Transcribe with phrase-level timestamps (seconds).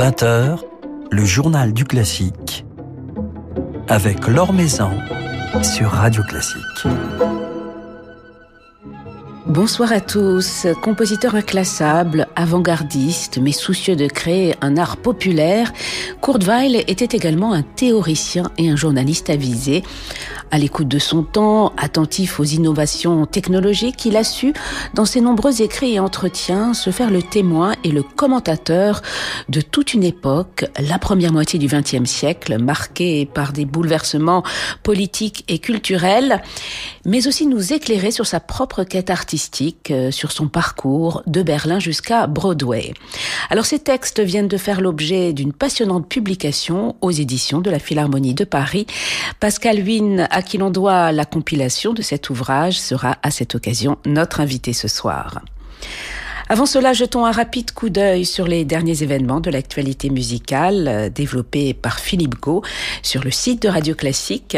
[0.00, 0.60] 20h,
[1.10, 2.64] le journal du classique
[3.86, 4.88] avec Laure Maison
[5.62, 6.86] sur Radio Classique.
[9.44, 10.66] Bonsoir à tous.
[10.80, 15.70] Compositeur inclassable, avant-gardiste, mais soucieux de créer un art populaire,
[16.22, 19.82] Kurt Weill était également un théoricien et un journaliste avisé.
[20.52, 24.52] À l'écoute de son temps, attentif aux innovations technologiques, il a su,
[24.94, 29.00] dans ses nombreux écrits et entretiens, se faire le témoin et le commentateur
[29.48, 34.42] de toute une époque, la première moitié du XXe siècle, marquée par des bouleversements
[34.82, 36.42] politiques et culturels,
[37.04, 41.78] mais aussi nous éclairer sur sa propre quête artistique, euh, sur son parcours de Berlin
[41.78, 42.92] jusqu'à Broadway.
[43.50, 48.34] Alors ces textes viennent de faire l'objet d'une passionnante publication aux éditions de la Philharmonie
[48.34, 48.86] de Paris.
[49.38, 53.96] Pascal a à qui l'on doit la compilation de cet ouvrage sera à cette occasion
[54.04, 55.40] notre invité ce soir.
[56.48, 61.08] Avant cela, jetons un rapide coup d'œil sur les derniers événements de l'actualité musicale euh,
[61.08, 62.64] développés par Philippe Gau
[63.02, 64.56] sur le site de Radio Classique.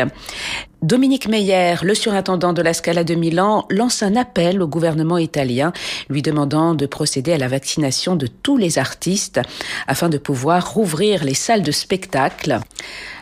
[0.83, 5.73] Dominique Meyer, le surintendant de la Scala de Milan, lance un appel au gouvernement italien
[6.09, 9.41] lui demandant de procéder à la vaccination de tous les artistes
[9.87, 12.59] afin de pouvoir rouvrir les salles de spectacle.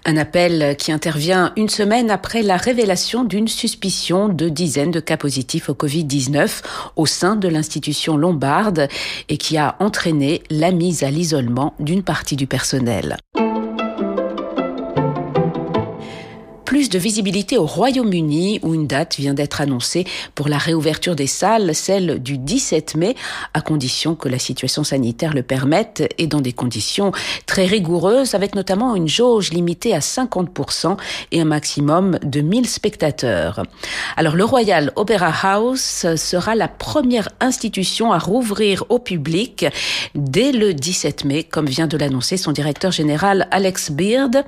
[0.07, 5.19] Un appel qui intervient une semaine après la révélation d'une suspicion de dizaines de cas
[5.19, 6.63] positifs au Covid-19
[6.97, 8.89] au sein de l'institution lombarde
[9.29, 13.19] et qui a entraîné la mise à l'isolement d'une partie du personnel.
[16.71, 21.27] Plus de visibilité au Royaume-Uni où une date vient d'être annoncée pour la réouverture des
[21.27, 23.17] salles, celle du 17 mai,
[23.55, 27.11] à condition que la situation sanitaire le permette et dans des conditions
[27.47, 30.97] très rigoureuses avec notamment une jauge limitée à 50%
[31.33, 33.65] et un maximum de 1000 spectateurs.
[34.17, 39.67] Alors le Royal Opera House sera la première institution à rouvrir au public
[40.15, 44.45] dès le 17 mai, comme vient de l'annoncer son directeur général Alex Beard,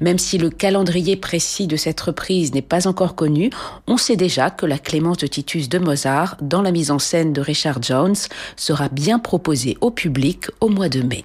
[0.00, 3.50] même si le calendrier précis de cette reprise n'est pas encore connu,
[3.86, 7.32] on sait déjà que la Clémence de Titus de Mozart, dans la mise en scène
[7.32, 8.16] de Richard Jones,
[8.56, 11.24] sera bien proposée au public au mois de mai.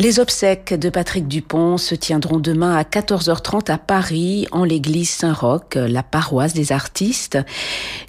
[0.00, 5.74] Les obsèques de Patrick Dupont se tiendront demain à 14h30 à Paris, en l'église Saint-Roch,
[5.74, 7.36] la paroisse des artistes.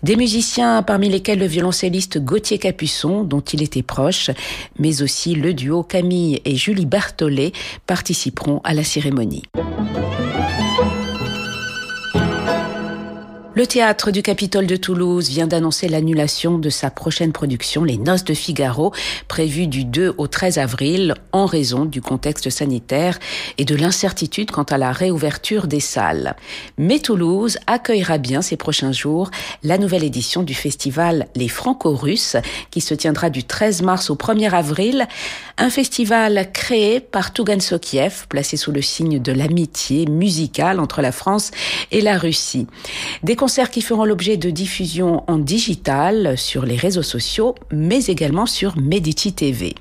[0.01, 4.31] Des musiciens parmi lesquels le violoncelliste Gauthier Capuçon, dont il était proche,
[4.79, 7.51] mais aussi le duo Camille et Julie Berthollet
[7.87, 9.43] participeront à la cérémonie.
[13.53, 18.23] Le théâtre du Capitole de Toulouse vient d'annoncer l'annulation de sa prochaine production Les Noces
[18.23, 18.93] de Figaro,
[19.27, 23.19] prévue du 2 au 13 avril en raison du contexte sanitaire
[23.57, 26.37] et de l'incertitude quant à la réouverture des salles.
[26.77, 29.29] Mais Toulouse accueillera bien ces prochains jours
[29.63, 32.37] la nouvelle édition du festival Les Franco-Russes
[32.69, 35.09] qui se tiendra du 13 mars au 1er avril,
[35.57, 41.11] un festival créé par Tougan Sokiev, placé sous le signe de l'amitié musicale entre la
[41.11, 41.51] France
[41.91, 42.67] et la Russie.
[43.41, 48.77] Concerts qui feront l'objet de diffusion en digital sur les réseaux sociaux, mais également sur
[48.77, 49.73] Medici TV.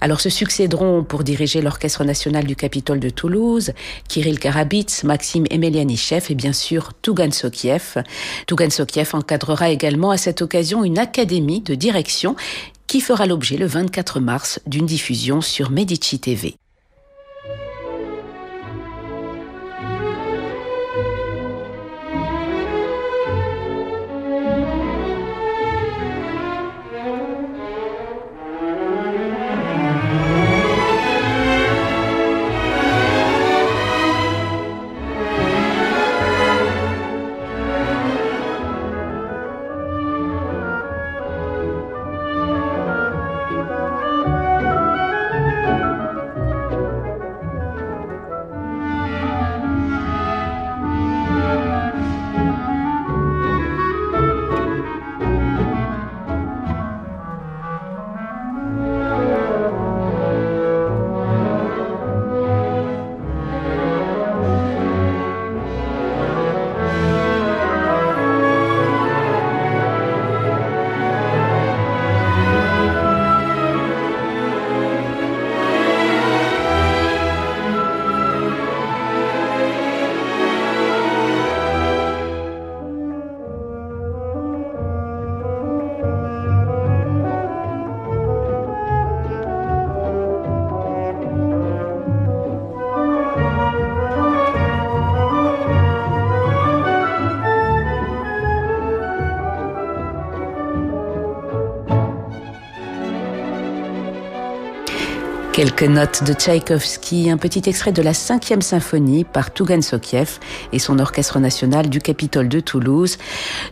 [0.00, 3.70] Alors se succéderont pour diriger l'Orchestre national du Capitole de Toulouse,
[4.08, 8.02] Kirill Karabits, Maxime Emelianichev et bien sûr Tougan Sokiev.
[8.48, 12.34] Tougan Sokiev encadrera également à cette occasion une académie de direction
[12.88, 16.56] qui fera l'objet le 24 mars d'une diffusion sur Medici TV.
[105.58, 110.38] Quelques notes de Tchaïkovski, un petit extrait de la cinquième symphonie par Tougan Sokiev
[110.72, 113.18] et son orchestre national du Capitole de Toulouse.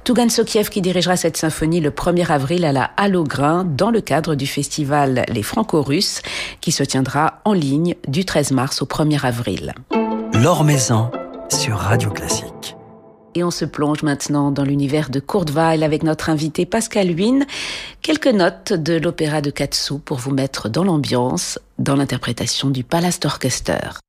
[0.03, 3.17] Tougan Sokiev qui dirigera cette symphonie le 1er avril à la Halle
[3.77, 6.23] dans le cadre du festival Les Franco-Russes
[6.61, 9.73] qui se tiendra en ligne du 13 mars au 1er avril.
[10.35, 10.67] L'Or
[11.49, 12.76] sur Radio Classique.
[13.37, 17.45] Et on se plonge maintenant dans l'univers de Kurt Weill avec notre invité Pascal Huyn.
[18.01, 23.21] Quelques notes de l'opéra de Katsu pour vous mettre dans l'ambiance, dans l'interprétation du Palace
[23.27, 24.01] Orchester.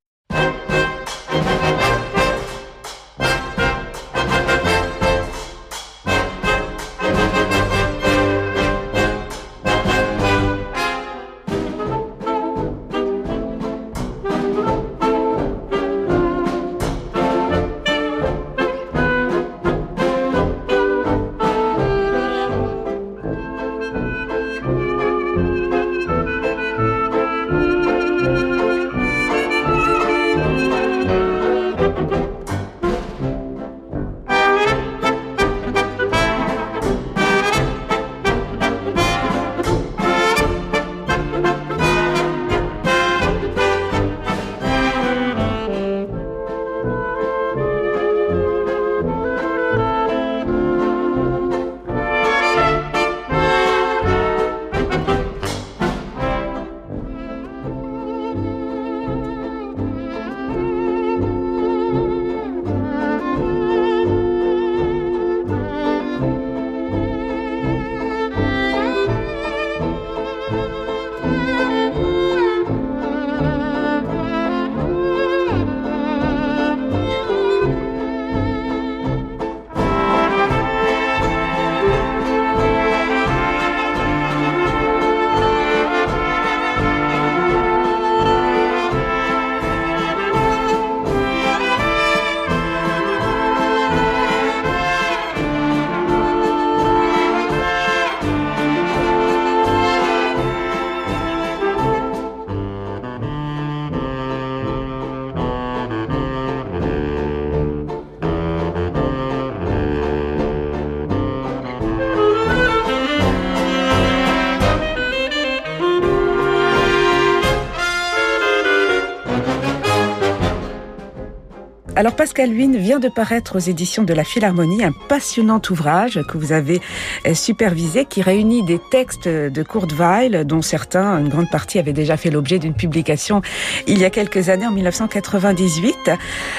[122.46, 126.80] Huyn vient de paraître aux éditions de la Philharmonie un passionnant ouvrage que vous avez
[127.26, 131.92] euh, supervisé qui réunit des textes de Kurt Weill dont certains, une grande partie, avaient
[131.92, 133.42] déjà fait l'objet d'une publication
[133.86, 136.10] il y a quelques années en 1998.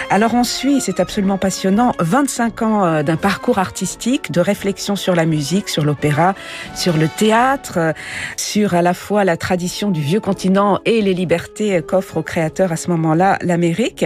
[0.09, 5.15] Alors on suit, c'est absolument passionnant, 25 ans euh, d'un parcours artistique, de réflexion sur
[5.15, 6.35] la musique, sur l'opéra,
[6.75, 7.93] sur le théâtre, euh,
[8.35, 12.71] sur à la fois la tradition du vieux continent et les libertés qu'offre au créateur
[12.71, 14.05] à ce moment-là l'Amérique.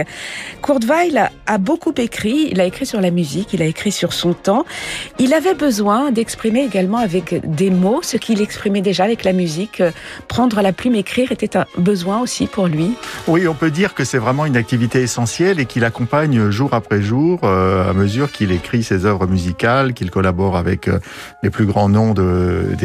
[0.62, 2.48] Kurt Weill a beaucoup écrit.
[2.50, 4.64] Il a écrit sur la musique, il a écrit sur son temps.
[5.18, 9.82] Il avait besoin d'exprimer également avec des mots ce qu'il exprimait déjà avec la musique.
[10.28, 12.94] Prendre la plume, écrire était un besoin aussi pour lui.
[13.26, 17.00] Oui, on peut dire que c'est vraiment une activité essentielle et qu'il accompagne jour après
[17.02, 20.98] jour euh, à mesure qu'il écrit ses œuvres musicales, qu'il collabore avec euh,
[21.42, 22.76] les plus grands noms de,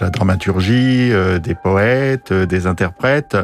[0.00, 3.36] la dramaturgie, euh, des poètes, des interprètes.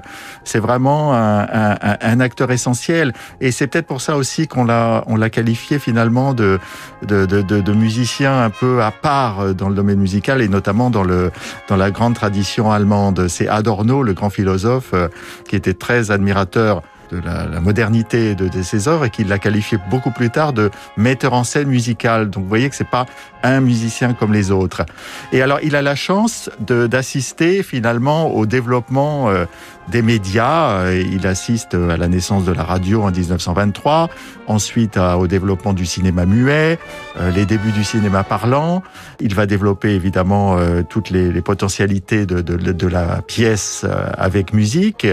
[0.44, 5.16] C'est vraiment un, un, acteur essentiel et c'est peut-être pour ça aussi qu'on l'a on
[5.16, 6.58] l'a qualifié finalement de
[7.06, 11.04] de, de de, musicien un peu à part dans le domaine musical et notamment dans
[11.04, 11.30] le
[11.68, 13.28] dans la grande tradition allemande.
[13.28, 15.08] C'est Adorno, le grand philosophe, euh,
[15.46, 19.38] qui était très admirateur de la, la modernité de, de, ses œuvres et qui l'a
[19.38, 22.30] qualifié beaucoup plus tard de metteur en scène musical.
[22.30, 23.06] Donc vous voyez que c'est pas
[23.42, 24.84] un musicien comme les autres.
[25.32, 29.44] Et alors il a la chance d'assister finalement au développement euh,
[29.88, 30.90] des médias.
[30.92, 34.08] Il assiste à la naissance de la radio en 1923,
[34.48, 36.78] ensuite au développement du cinéma muet,
[37.18, 38.82] euh, les débuts du cinéma parlant.
[39.20, 43.84] Il va développer évidemment euh, toutes les, les potentialités de, de, de, la pièce
[44.16, 45.06] avec musique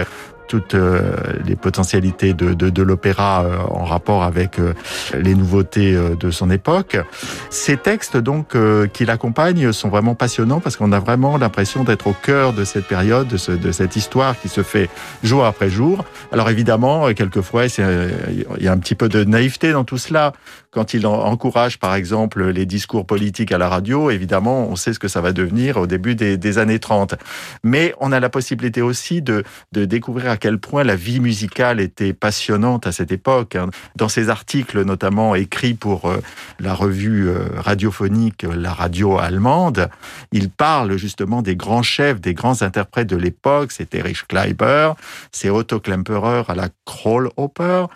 [0.48, 4.74] toutes euh, les potentialités de, de, de l'opéra euh, en rapport avec euh,
[5.14, 6.98] les nouveautés de son époque.
[7.50, 8.56] Ces textes donc
[8.94, 12.86] qui l'accompagnent sont vraiment passionnants parce qu'on a vraiment l'impression d'être au cœur de cette
[12.86, 14.90] période, de, ce, de cette histoire qui se fait
[15.24, 16.06] jour après jour.
[16.32, 20.34] Alors évidemment, quelquefois, il y a un petit peu de naïveté dans tout cela
[20.74, 25.00] quand il encourage, par exemple, les discours politiques à la radio, évidemment, on sait ce
[25.00, 27.16] que ça va devenir au début des, années 30.
[27.64, 31.80] Mais on a la possibilité aussi de, de découvrir à quel point la vie musicale
[31.80, 33.56] était passionnante à cette époque.
[33.56, 33.70] Hein.
[33.96, 36.22] Dans ses articles, notamment écrits pour euh,
[36.60, 39.90] la revue euh, radiophonique La Radio allemande,
[40.32, 43.72] il parle justement des grands chefs, des grands interprètes de l'époque.
[43.72, 44.94] C'est Erich Kleiber,
[45.32, 47.88] c'est Otto Klemperer à la Krollhoper.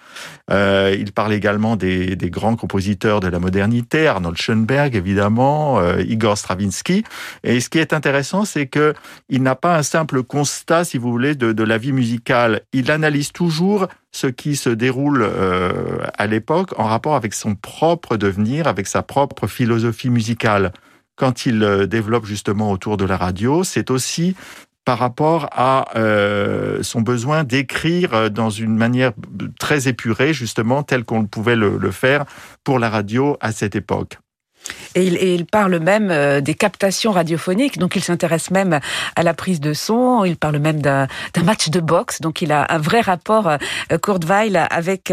[0.50, 6.38] Euh, il parle également des, des, grands de la modernité, Arnold Schoenberg évidemment, euh, Igor
[6.38, 7.03] Stravinsky.
[7.43, 8.93] Et ce qui est intéressant, c'est que
[9.29, 12.62] il n'a pas un simple constat, si vous voulez, de, de la vie musicale.
[12.74, 18.17] Il analyse toujours ce qui se déroule euh, à l'époque en rapport avec son propre
[18.17, 20.71] devenir, avec sa propre philosophie musicale.
[21.15, 24.36] Quand il euh, développe justement autour de la radio, c'est aussi
[24.88, 29.12] par rapport à euh, son besoin d'écrire dans une manière
[29.60, 32.24] très épurée, justement, telle qu'on pouvait le, faire
[32.63, 34.17] pour la radio à cette époque.
[34.96, 38.79] Et il, parle même euh, des captations radiophoniques, donc il s'intéresse même
[39.17, 41.08] à la prise de son, il parle même d'un
[41.44, 45.12] match de boxe, donc il a un vrai rapport, euh, Kurt Weill, avec,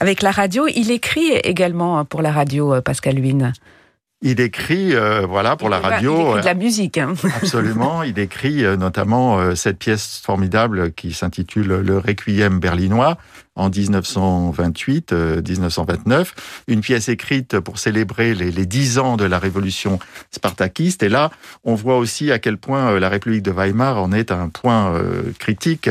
[0.00, 0.66] avec la radio.
[0.68, 3.54] Il écrit également pour la radio, Pascal Huynh.
[4.26, 6.16] Il écrit, euh, voilà, pour la radio.
[6.16, 6.96] Il écrit de la musique.
[6.96, 7.12] Hein.
[7.42, 8.02] Absolument.
[8.02, 13.18] Il écrit euh, notamment euh, cette pièce formidable qui s'intitule Le Requiem berlinois
[13.54, 16.28] en 1928-1929.
[16.68, 19.98] Une pièce écrite pour célébrer les, les dix ans de la révolution
[20.30, 21.02] spartakiste.
[21.02, 21.30] Et là,
[21.64, 24.98] on voit aussi à quel point la République de Weimar en est un point
[25.38, 25.90] critique,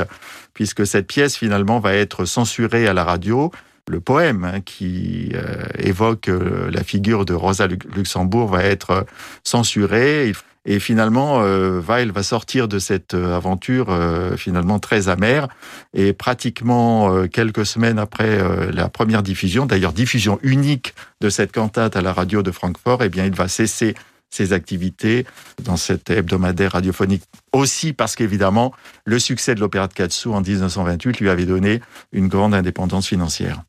[0.55, 3.51] puisque cette pièce finalement va être censurée à la radio
[3.89, 9.01] le poème hein, qui euh, évoque euh, la figure de Rosa Luxembourg va être euh,
[9.43, 10.31] censuré.
[10.65, 13.93] Et finalement, Weil va sortir de cette aventure
[14.37, 15.49] finalement très amère.
[15.93, 18.39] Et pratiquement quelques semaines après
[18.71, 23.09] la première diffusion, d'ailleurs diffusion unique de cette cantate à la radio de Francfort, eh
[23.09, 23.93] bien, il va cesser
[24.29, 25.25] ses activités
[25.61, 27.23] dans cet hebdomadaire radiophonique.
[27.51, 28.73] Aussi parce qu'évidemment,
[29.03, 31.81] le succès de l'opéra de Katsu en 1928 lui avait donné
[32.13, 33.63] une grande indépendance financière.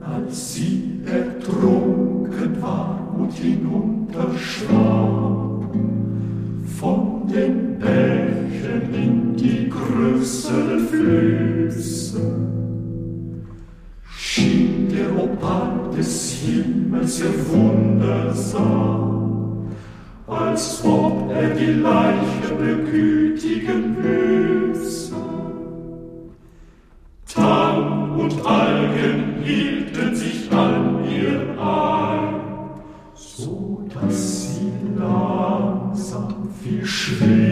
[0.00, 5.70] Als sie ertrunken war und hinunterschwang,
[6.78, 12.20] von den Bächen in die größeren Flüsse,
[14.14, 19.23] schien der Opal des Himmels ihr wundersam,
[20.26, 25.14] als ob er die Leiche begütigen müsse.
[27.26, 32.40] Tang und Algen hielten sich an ihr ein,
[33.14, 37.43] so dass sie langsam viel schwerer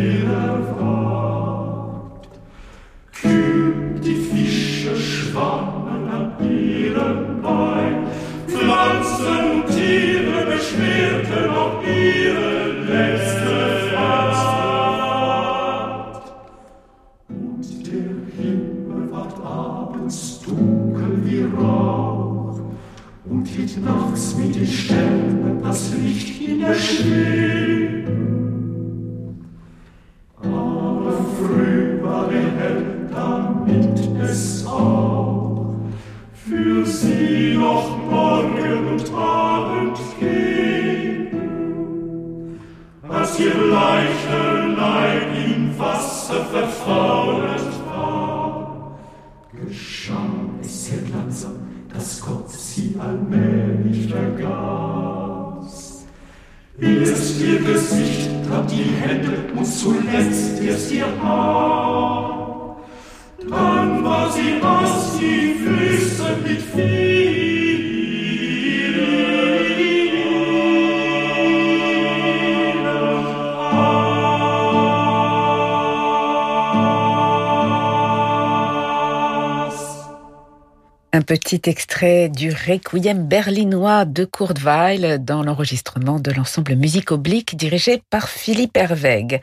[81.15, 87.55] Un petit extrait du Requiem berlinois de Kurt Weill dans l'enregistrement de l'ensemble Musique Oblique
[87.55, 89.43] dirigé par Philippe Herweg.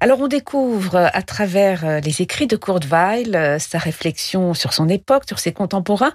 [0.00, 5.24] Alors on découvre à travers les écrits de Kurt Weill sa réflexion sur son époque,
[5.26, 6.12] sur ses contemporains.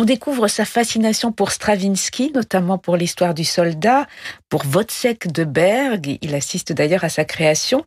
[0.00, 4.06] On découvre sa fascination pour Stravinsky, notamment pour l'histoire du soldat,
[4.48, 6.16] pour Wozzeck de Berg.
[6.22, 7.84] Il assiste d'ailleurs à sa création.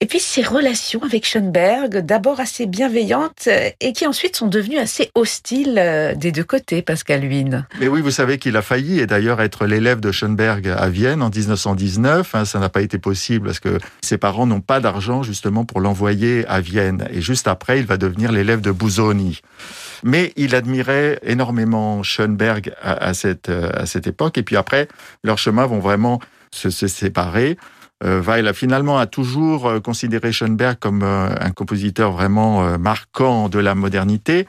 [0.00, 3.48] Et puis ses relations avec Schoenberg, d'abord assez bienveillantes
[3.80, 7.68] et qui ensuite sont devenues assez hostiles euh, des deux côtés, Pascal Huyn.
[7.78, 11.22] Mais oui, vous savez qu'il a failli et d'ailleurs être l'élève de Schoenberg à Vienne
[11.22, 12.34] en 1919.
[12.34, 15.80] Hein, ça n'a pas été possible parce que ses parents n'ont pas d'argent justement pour
[15.80, 17.06] l'envoyer à Vienne.
[17.10, 19.40] Et juste après, il va devenir l'élève de Busoni.
[20.02, 24.36] Mais il admirait énormément Schoenberg à, cette, euh, à cette époque.
[24.38, 24.88] Et puis après,
[25.22, 27.56] leurs chemins vont vraiment se, séparer.
[28.04, 33.58] Euh, Weil a finalement a toujours euh, considéré Schoenberg comme un compositeur vraiment marquant de
[33.58, 34.46] la modernité,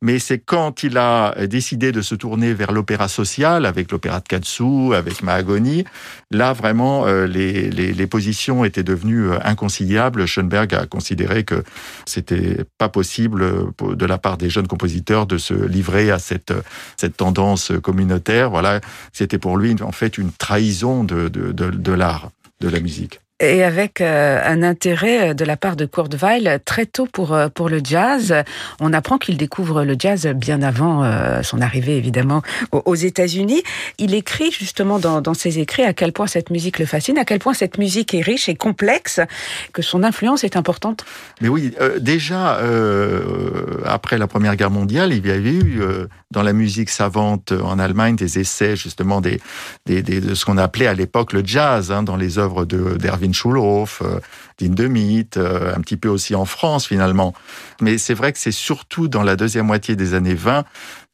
[0.00, 4.28] mais c'est quand il a décidé de se tourner vers l'opéra social, avec l'opéra de
[4.28, 5.84] Katsu, avec Mahagoni,
[6.30, 10.26] là vraiment euh, les, les, positions étaient devenues euh, inconciliables.
[10.26, 11.64] Schoenberg a considéré que
[12.06, 16.52] c'était pas possible euh, de la part des jeunes compositeurs de se livrer à cette,
[16.96, 18.50] cette tendance communautaire.
[18.50, 18.80] Voilà,
[19.12, 23.62] c'était pour lui en fait une trahison de, de, de l'art, de la musique et
[23.62, 27.48] avec euh, un intérêt euh, de la part de Kurt Weill très tôt pour euh,
[27.48, 28.34] pour le jazz.
[28.80, 30.88] On apprend qu'il découvre le jazz bien avant
[31.42, 32.42] son arrivée évidemment
[32.72, 33.62] aux États-Unis.
[33.98, 37.38] Il écrit justement dans, ses écrits à quel point cette musique le fascine, à quel
[37.38, 39.20] point cette musique est riche et complexe,
[39.72, 41.04] que son influence est importante.
[41.40, 42.60] Mais oui, déjà
[43.84, 45.80] après la Première Guerre mondiale, il y avait eu
[46.30, 49.38] dans la musique savante en Allemagne des essais justement de
[49.88, 52.96] ce qu'on appelait à l'époque le jazz hein, dans les œuvres de
[53.32, 54.20] Schulhof, euh,
[54.60, 54.74] Dean
[55.36, 57.34] euh, un petit peu aussi en France finalement.
[57.80, 60.64] Mais c'est vrai que c'est surtout dans la deuxième moitié des années 20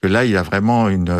[0.02, 1.14] que là, il y a vraiment une,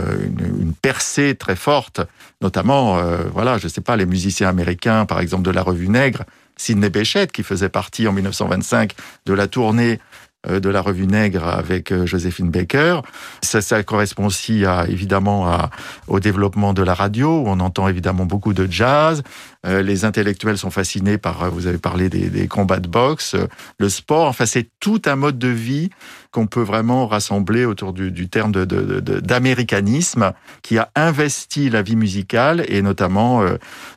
[0.61, 2.03] une, percée très forte,
[2.43, 6.25] notamment, euh, voilà, je sais pas, les musiciens américains, par exemple, de la Revue Nègre,
[6.57, 8.93] Sidney Bechet, qui faisait partie en 1925
[9.25, 10.01] de la tournée
[10.49, 13.01] de la revue Nègre avec euh, Joséphine Baker.
[13.43, 15.69] Ça, ça correspond aussi à, évidemment
[16.09, 19.23] au développement de la radio, où on entend évidemment beaucoup de jazz.
[19.67, 23.37] Euh, les intellectuels sont fascinés par, vous avez parlé des, combats de boxe,
[23.79, 24.29] le sport.
[24.29, 25.91] Enfin, c'est tout un mode de vie
[26.31, 30.33] qu'on peut vraiment rassembler autour du, terme d'américanisme de,
[30.63, 33.43] qui a investi la vie musicale et notamment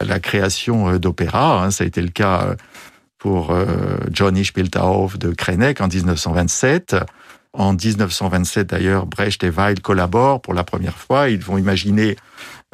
[0.01, 1.63] la création d'opéra.
[1.63, 1.71] Hein.
[1.71, 2.55] Ça a été le cas
[3.17, 3.65] pour euh,
[4.11, 6.95] Johnny Spieltauf de Krenek en 1927.
[7.53, 11.29] En 1927, d'ailleurs, Brecht et Weil collaborent pour la première fois.
[11.29, 12.15] Ils vont imaginer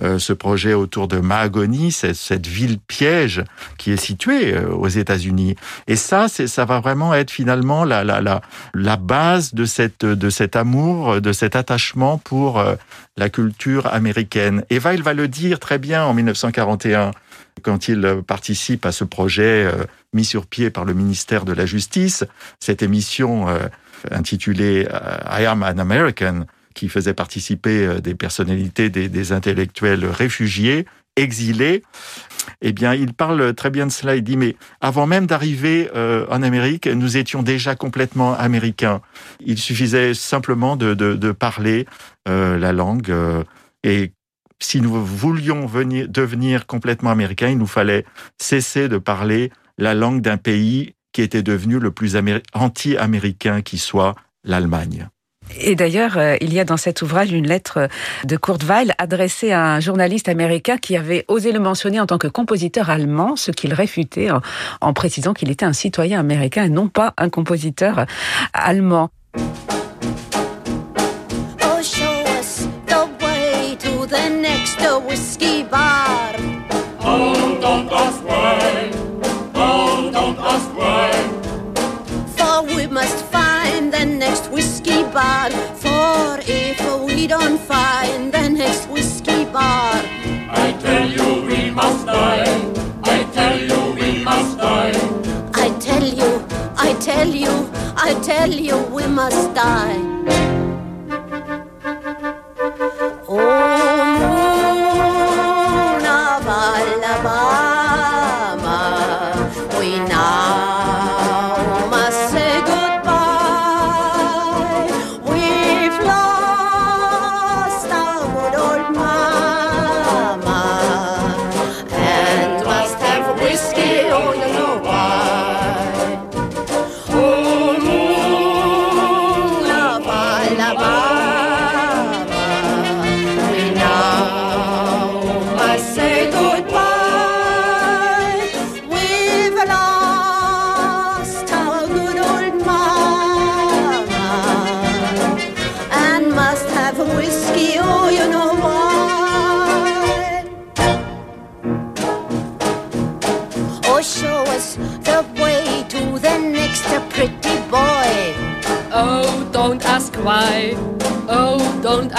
[0.01, 3.43] euh, ce projet autour de Mahagoni, cette, ville piège
[3.77, 5.55] qui est située euh, aux États-Unis.
[5.87, 8.41] Et ça, ça va vraiment être finalement la, la, la,
[8.73, 12.61] la base de, cette, de cet amour, de cet attachement pour
[13.15, 14.65] la culture américaine.
[14.69, 17.11] Et Weil va le dire très bien en 1941
[17.61, 19.69] quand il participe à ce projet
[20.13, 22.23] mis sur pied par le ministère de la Justice,
[22.59, 23.67] cette émission euh,
[24.11, 30.85] intitulée euh, I Am an American, qui faisait participer euh, des personnalités, des, intellectuels réfugiés,
[31.15, 31.83] exilés,
[32.61, 34.15] eh bien, il parle très bien de cela.
[34.15, 38.99] Il dit, mais avant même d'arriver en Amérique, nous étions déjà complètement américains.
[39.39, 41.85] Il suffisait simplement de, parler
[42.25, 43.13] la langue.
[44.65, 48.05] Si nous voulions venir, devenir complètement américains, il nous fallait
[48.37, 52.17] cesser de parler la langue d'un pays qui était devenu le plus
[52.53, 55.07] anti-américain qui soit, l'Allemagne.
[55.59, 57.87] Et d'ailleurs, euh, il y a dans cet ouvrage une lettre
[58.23, 62.17] de Kurt Weill adressée à un journaliste américain qui avait osé le mentionner en tant
[62.17, 64.29] que compositeur allemand, ce qu'il réfutait
[64.81, 68.05] en, précisant qu'il était un citoyen américain et non pas un compositeur
[68.53, 69.09] allemand.
[85.13, 85.49] Bar.
[85.83, 89.93] For if we don't find the next whiskey bar,
[90.49, 92.43] I tell you we must die.
[93.03, 94.91] I tell you we must die.
[95.53, 96.45] I tell you,
[96.77, 100.62] I tell you, I tell you we must die.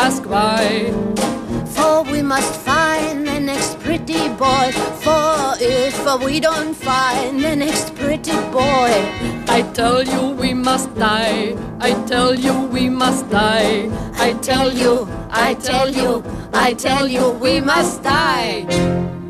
[0.05, 0.93] Ask why.
[1.75, 4.67] For we must find the next pretty boy.
[5.05, 8.93] For if we don't find the next pretty boy,
[9.57, 11.57] I tell you we must die.
[11.81, 13.89] I tell you we must die.
[14.27, 19.24] I tell you, I tell you, I tell you we must die.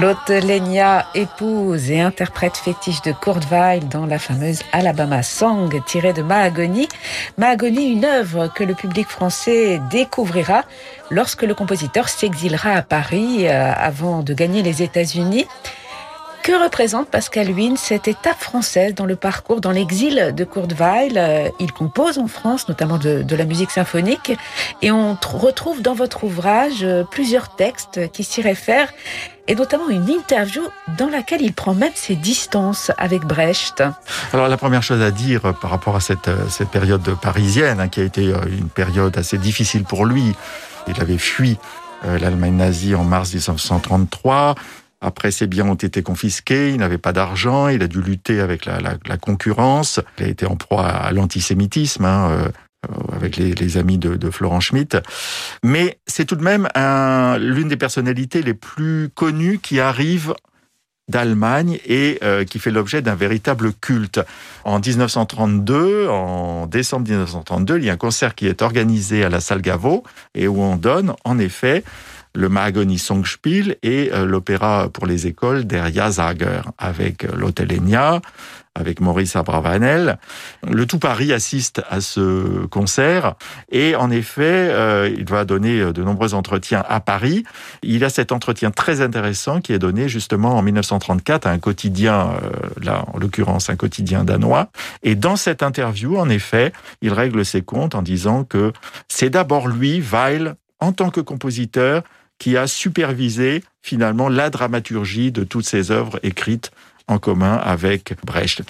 [0.00, 3.48] Lotte Lenya, épouse et interprète fétiche de Kurt
[3.90, 6.88] dans la fameuse Alabama Song tirée de Mahagony.
[7.36, 10.62] Mahagony, une œuvre que le public français découvrira
[11.10, 15.46] lorsque le compositeur s'exilera à Paris euh, avant de gagner les États-Unis.
[16.44, 21.18] Que représente Pascal Huynh cette étape française dans le parcours, dans l'exil de Kurt Weill?
[21.18, 24.32] Euh, Il compose en France, notamment de, la musique symphonique,
[24.80, 28.92] et on tr- retrouve dans votre ouvrage euh, plusieurs textes qui s'y réfèrent,
[29.48, 30.62] et notamment une interview
[30.98, 33.82] dans laquelle il prend même ses distances avec Brecht.
[34.32, 37.88] Alors la première chose à dire par rapport à cette, euh, cette période parisienne, hein,
[37.88, 40.34] qui a été euh, une période assez difficile pour lui,
[40.86, 41.58] il avait fui
[42.04, 44.54] euh, l'Allemagne nazie en mars 1933.
[45.00, 48.66] Après, ses biens ont été confisqués, il n'avait pas d'argent, il a dû lutter avec
[48.66, 52.50] la, la- concurrence, il a été en proie à l'antisémitisme, hein,
[53.12, 54.96] avec les, les amis de, de Florent Schmitt.
[55.64, 60.34] Mais c'est tout de même un- l'une des personnalités les plus connues qui arrive
[61.08, 64.20] d'Allemagne et euh, qui fait l'objet d'un véritable culte.
[64.64, 69.40] En 1932, en décembre 1932, il y a un concert qui est organisé à la
[69.40, 70.02] salle Gaveau
[70.34, 71.82] et où on donne en effet
[72.38, 78.20] le Mahagony Songspiel et euh, l'opéra pour les écoles Der Jasager avec euh, l'Hôtel Enya,
[78.76, 80.18] avec Maurice Abravanel.
[80.64, 83.34] Le tout Paris assiste à ce concert
[83.72, 87.42] et en effet, euh, il va donner de nombreux entretiens à Paris.
[87.82, 92.34] Il a cet entretien très intéressant qui est donné justement en 1934 à un quotidien,
[92.80, 94.70] là en l'occurrence un quotidien danois.
[95.02, 96.72] Et dans cette interview, en effet,
[97.02, 98.72] il règle ses comptes en disant que
[99.08, 102.04] c'est d'abord lui, Weil, en tant que compositeur,
[102.38, 106.70] qui a supervisé finalement la dramaturgie de toutes ses œuvres écrites
[107.06, 108.62] en commun avec Brecht.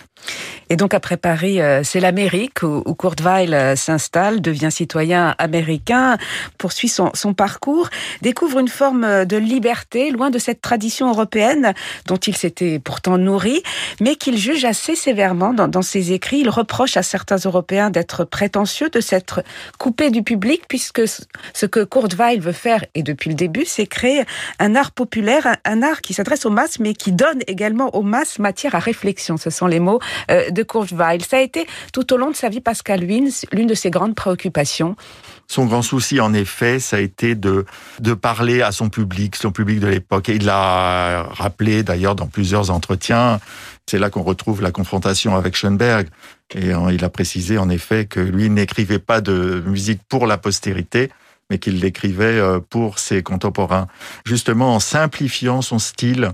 [0.71, 5.35] Et donc après Paris, euh, c'est l'Amérique où, où Kurt Weill euh, s'installe, devient citoyen
[5.39, 6.19] américain,
[6.59, 7.89] poursuit son, parcours,
[8.21, 11.73] découvre une forme euh, de liberté loin de cette tradition européenne
[12.07, 13.63] dont il s'était pourtant nourri,
[14.01, 16.41] mais qu'il juge assez sévèrement dans, ses écrits.
[16.41, 19.43] Il reproche à certains Européens d'être prétentieux, de s'être
[19.79, 23.87] coupé du public, puisque ce que Kurt Weill veut faire, et depuis le début, c'est
[23.87, 24.25] créer
[24.59, 28.39] un art populaire, un, art qui s'adresse aux masses, mais qui donne également aux masses
[28.39, 29.37] matière à réflexion.
[29.37, 31.25] Ce sont les mots de Kurt Weill.
[31.25, 34.15] Ça a été tout au long de sa vie, Pascal Huynh, l'une de ses grandes
[34.15, 34.97] préoccupations.
[35.47, 37.65] Son grand souci, en effet, ça a été de,
[38.01, 40.29] de parler à son public, son public de l'époque.
[40.29, 43.41] Et il l'a rappelé d'ailleurs dans plusieurs entretiens.
[43.89, 46.09] C'est là qu'on retrouve la confrontation avec Schoenberg.
[46.55, 50.37] Et euh, il a précisé en effet que lui n'écrivait pas de musique pour la
[50.37, 51.11] postérité,
[51.49, 53.87] mais qu'il l'écrivait euh, pour ses contemporains.
[54.27, 56.33] Justement, en simplifiant son style, euh,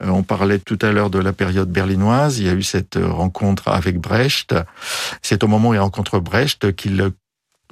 [0.00, 2.38] on parlait tout à l'heure de la période berlinoise.
[2.38, 4.54] Il y a eu cette euh, rencontre avec Brecht.
[5.22, 7.12] C'est au moment où il rencontre Brecht qu'il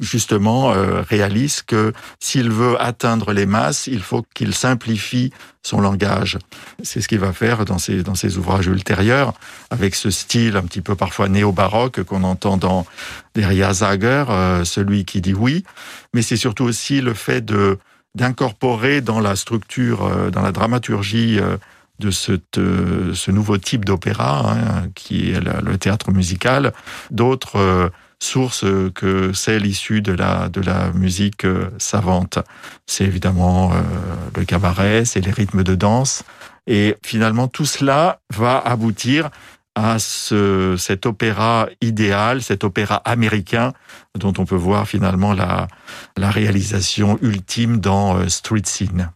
[0.01, 5.33] justement euh, réalise que s'il veut atteindre les masses, il faut qu'il simplifie
[5.63, 6.39] son langage.
[6.83, 9.35] C'est ce qu'il va faire dans ses, dans ses ouvrages ultérieurs,
[9.71, 12.87] avec ce style un petit peu parfois néo-baroque qu'on entend dans
[13.35, 15.63] Deria Zager, euh, celui qui dit oui,
[16.15, 17.79] mais c'est surtout aussi le fait de
[18.15, 21.57] d'incorporer dans la structure, euh, dans la dramaturgie euh,
[22.03, 26.73] de ce, euh, ce nouveau type d'opéra, hein, qui est le théâtre musical,
[27.11, 27.89] d'autres euh,
[28.19, 32.39] sources que celles issues de la, de la musique euh, savante.
[32.87, 33.73] C'est évidemment
[34.37, 36.25] le cabaret, c'est les rythmes de danse.
[36.67, 39.31] Et finalement, tout cela va aboutir
[39.75, 43.73] à ce, cet opéra idéal, cet opéra américain
[44.19, 45.67] dont on peut voir finalement la,
[46.17, 49.11] la réalisation ultime dans Street Scene.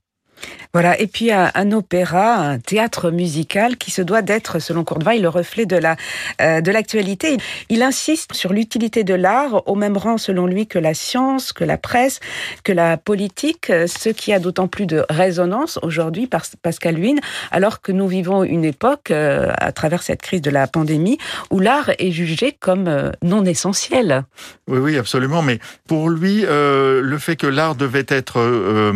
[0.73, 5.21] Voilà, et puis un, un opéra, un théâtre musical qui se doit d'être, selon Courtevaille,
[5.21, 5.97] le reflet de la
[6.41, 7.39] euh, l'actualité.
[7.71, 11.65] Il insiste sur l'utilité de l'art, au même rang, selon lui, que la science, que
[11.65, 12.21] la presse,
[12.65, 17.19] que la politique, euh, ce qui a d'autant plus de résonance aujourd'hui par Pascal Huynh,
[17.51, 21.17] alors que nous vivons une époque, euh, à travers cette crise de la pandémie,
[21.51, 24.25] où l'art est jugé comme euh, non essentiel.
[24.69, 25.41] Oui, oui, absolument.
[25.41, 28.93] Mais pour lui, euh, le fait que l'art devait être euh,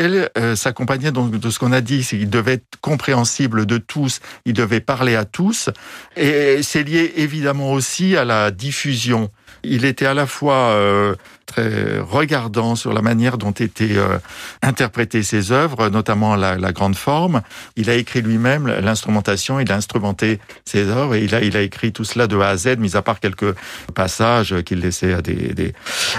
[0.00, 4.20] euh, s'accompagnait donc de ce qu'on a dit, c'est qu'il devait être compréhensible de tous,
[4.44, 5.70] il devait parler à tous.
[6.16, 9.30] Et c'est lié évidemment aussi à la diffusion.
[9.62, 11.14] Il était à la fois euh,
[11.50, 14.18] très regardant sur la manière dont étaient euh,
[14.62, 17.42] interprétées ses œuvres, notamment la, grande forme.
[17.76, 22.04] Il a écrit lui-même l'instrumentation, il a instrumenté ses œuvres et il a, écrit tout
[22.04, 23.54] cela de A à Z, mis à part quelques
[23.94, 25.74] passages qu'il laissait à des, des,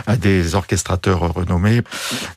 [0.06, 1.82] à des orchestrateurs renommés.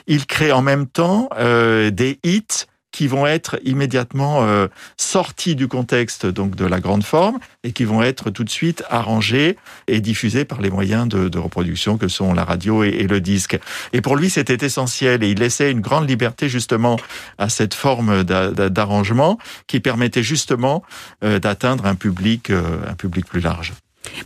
[0.07, 5.67] Il crée en même temps euh, des hits qui vont être immédiatement euh, sortis du
[5.67, 9.57] contexte donc de la grande forme et qui vont être tout de suite arrangés
[9.89, 13.59] et diffusés par les moyens de, de reproduction que sont la radio et, le disque.
[13.93, 16.97] Et pour lui, c'était essentiel et il laissait une grande liberté justement
[17.37, 20.85] à cette forme d'arrangement qui permettait justement
[21.25, 23.73] euh, d'atteindre un public, euh, un public plus large.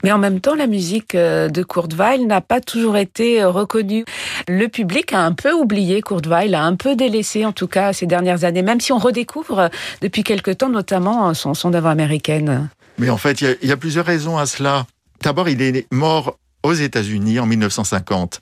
[0.03, 3.49] Mais en même temps, la musique euh, de Kurt Weill n'a pas toujours été euh,
[3.49, 4.05] reconnue.
[4.49, 7.93] Le public a un peu oublié Kurt Weill, a un peu délaissé en tout cas
[7.93, 9.69] ces dernières années, même si on redécouvre euh,
[10.01, 12.69] depuis quelque temps notamment son, son œuvre américaine.
[12.99, 14.87] Mais en fait, il y, y, a plusieurs raisons à cela.
[15.23, 18.41] D'abord, il est mort aux États-Unis en 1950.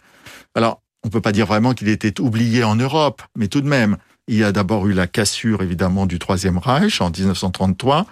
[0.54, 3.68] Alors, on ne peut pas dire vraiment qu'il était oublié en Europe, mais tout de
[3.68, 3.96] même,
[4.28, 8.06] il y a d'abord eu la cassure évidemment du Troisième Reich en 1933,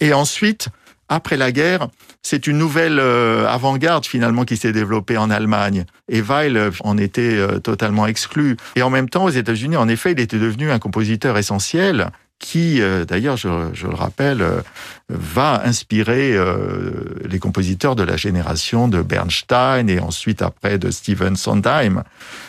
[0.00, 0.68] et ensuite,
[1.08, 1.88] après la guerre,
[2.22, 5.84] c'est une nouvelle euh, avant-garde finalement qui s'est développée en Allemagne.
[6.08, 8.56] Et Weil en était euh, totalement exclu.
[8.76, 12.80] Et en même temps, aux États-Unis, en effet, il était devenu un compositeur essentiel qui,
[12.80, 14.60] euh, d'ailleurs, je, je, le rappelle, euh,
[15.08, 16.92] va inspirer euh,
[17.24, 22.04] les compositeurs de la génération de Bernstein et ensuite après de Stephen Sondheim.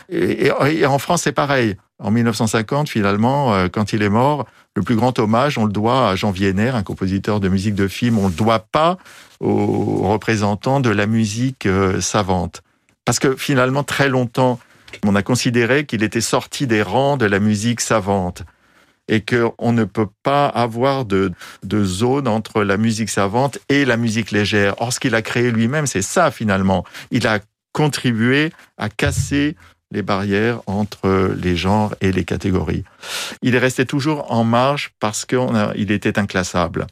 [0.10, 1.76] Et, et en France, c'est pareil.
[2.02, 6.10] En 1950, finalement, euh, quand il est mort, le plus grand hommage, on le doit
[6.10, 8.18] à Jean Vienner, un compositeur de musique de film.
[8.18, 8.98] On le doit pas
[9.42, 12.62] aux représentants de la musique euh, savante.
[13.04, 14.60] Parce que finalement, très longtemps,
[15.06, 18.44] on a considéré qu'il était sorti des rangs de la musique savante
[19.10, 21.32] et qu'on ne peut pas avoir de,
[21.64, 24.76] de zone entre la musique savante et la musique légère.
[24.80, 26.86] Or, ce qu'il a créé lui-même, c'est ça finalement.
[27.12, 27.40] Il a
[27.74, 29.56] contribué à casser
[29.91, 32.84] les barrières entre les genres et les catégories.
[33.41, 36.88] Il est resté toujours en marge parce qu'il était inclassable.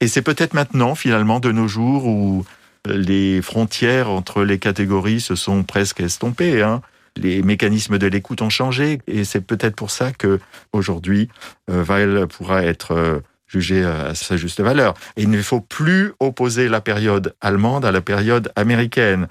[0.00, 2.44] Et c'est peut-être maintenant, finalement, de nos jours, où
[2.86, 6.62] les frontières entre les catégories se sont presque estompées.
[6.62, 6.82] Hein.
[7.16, 10.38] Les mécanismes de l'écoute ont changé, et c'est peut-être pour ça que
[10.72, 11.28] aujourd'hui,
[11.70, 14.94] euh, Weil pourra être euh, jugé à sa juste valeur.
[15.16, 19.28] Il ne faut plus opposer la période allemande à la période américaine.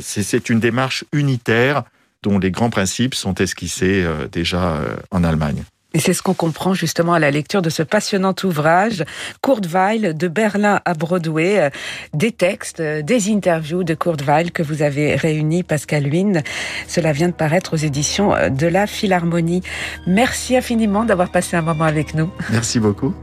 [0.00, 1.84] C'est une démarche unitaire
[2.22, 5.64] dont les grands principes sont esquissés euh, déjà euh, en Allemagne.
[5.94, 9.04] Et c'est ce qu'on comprend justement à la lecture de ce passionnant ouvrage,
[9.42, 11.70] Kurt Weill, de Berlin à Broadway, euh,
[12.12, 16.42] des textes, des interviews de Kurt Weill que vous avez réunis, Pascal Huynh.
[16.86, 19.62] Cela vient de paraître aux éditions de la Philharmonie.
[20.06, 22.30] Merci infiniment d'avoir passé un moment avec nous.
[22.50, 23.14] Merci beaucoup.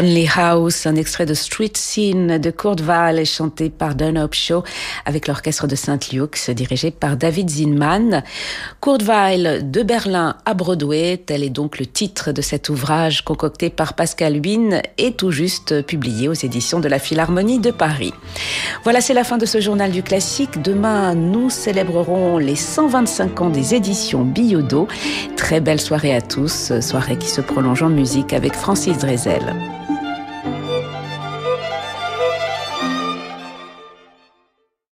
[0.00, 4.62] Lonely House, un extrait de Street Scene de Kurt Weill chanté par Dunlop Shaw
[5.04, 8.22] avec l'orchestre de Saint-Luc dirigé par David Zinman.
[8.80, 13.70] Kurt Weill de Berlin à Broadway, tel est donc le titre de cet ouvrage concocté
[13.70, 18.14] par Pascal Huyn et tout juste publié aux éditions de la Philharmonie de Paris.
[18.84, 20.62] Voilà, c'est la fin de ce journal du classique.
[20.62, 24.86] Demain, nous célébrerons les 125 ans des éditions Biodo.
[25.36, 29.42] Très belle soirée à tous, soirée qui se prolonge en musique avec Francis Drezel.